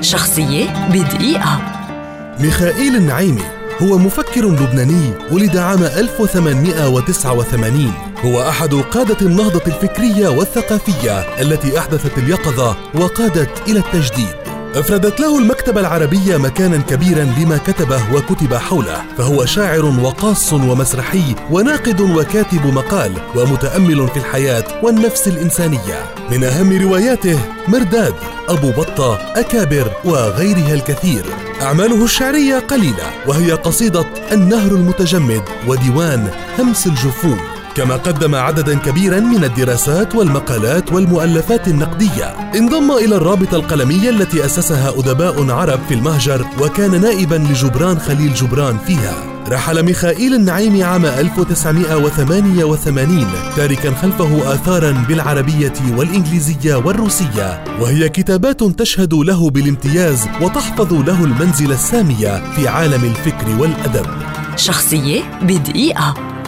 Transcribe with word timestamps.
شخصية 0.00 0.88
بدقيقة. 0.92 1.60
ميخائيل 2.40 2.96
النعيمي 2.96 3.42
هو 3.82 3.98
مفكر 3.98 4.44
لبناني 4.44 5.12
ولد 5.32 5.56
عام 5.56 5.82
1889 5.82 7.92
هو 8.24 8.48
أحد 8.48 8.74
قادة 8.74 9.16
النهضة 9.22 9.62
الفكرية 9.66 10.28
والثقافية 10.28 11.18
التي 11.40 11.78
أحدثت 11.78 12.18
اليقظة 12.18 12.76
وقادت 12.94 13.68
إلى 13.68 13.78
التجديد. 13.78 14.39
أفردت 14.74 15.20
له 15.20 15.38
المكتبة 15.38 15.80
العربية 15.80 16.36
مكانا 16.36 16.76
كبيرا 16.76 17.24
لما 17.24 17.58
كتبه 17.58 18.14
وكتب 18.14 18.54
حوله 18.54 19.02
فهو 19.18 19.44
شاعر 19.44 19.84
وقاص 19.84 20.52
ومسرحي 20.52 21.34
وناقد 21.50 22.00
وكاتب 22.00 22.66
مقال 22.66 23.12
ومتأمل 23.36 24.08
في 24.08 24.16
الحياة 24.16 24.64
والنفس 24.82 25.28
الإنسانية. 25.28 26.04
من 26.30 26.44
أهم 26.44 26.82
رواياته 26.82 27.38
مرداد 27.68 28.14
أبو 28.48 28.70
بطة 28.70 29.18
أكابر 29.36 29.92
وغيرها 30.04 30.74
الكثير. 30.74 31.24
أعماله 31.62 32.04
الشعرية 32.04 32.58
قليلة 32.58 33.10
وهي 33.26 33.52
قصيدة 33.52 34.04
النهر 34.32 34.70
المتجمد 34.72 35.42
وديوان 35.66 36.30
همس 36.58 36.86
الجفون. 36.86 37.59
كما 37.74 37.96
قدم 37.96 38.34
عددا 38.34 38.78
كبيرا 38.78 39.20
من 39.20 39.44
الدراسات 39.44 40.14
والمقالات 40.14 40.92
والمؤلفات 40.92 41.68
النقدية. 41.68 42.24
انضم 42.54 42.90
إلى 42.90 43.16
الرابطة 43.16 43.56
القلمية 43.56 44.10
التي 44.10 44.44
أسسها 44.44 44.98
أدباء 44.98 45.50
عرب 45.50 45.80
في 45.88 45.94
المهجر 45.94 46.46
وكان 46.60 47.00
نائبا 47.00 47.34
لجبران 47.34 47.98
خليل 47.98 48.34
جبران 48.34 48.78
فيها. 48.86 49.14
رحل 49.48 49.82
ميخائيل 49.82 50.34
النعيم 50.34 50.82
عام 50.82 51.06
1988 51.06 53.26
تاركا 53.56 53.94
خلفه 53.94 54.54
آثارا 54.54 55.04
بالعربية 55.08 55.72
والإنجليزية 55.96 56.74
والروسية. 56.74 57.64
وهي 57.80 58.08
كتابات 58.08 58.62
تشهد 58.62 59.14
له 59.14 59.50
بالامتياز 59.50 60.28
وتحفظ 60.40 60.92
له 60.92 61.24
المنزل 61.24 61.72
السامية 61.72 62.52
في 62.54 62.68
عالم 62.68 63.04
الفكر 63.04 63.60
والأدب. 63.60 64.06
شخصية 64.56 65.22
بدقيقة. 65.42 66.39